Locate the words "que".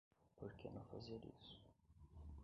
0.55-0.67